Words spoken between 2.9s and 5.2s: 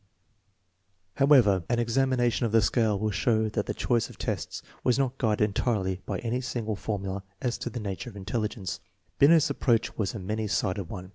will show that the choice of tests was not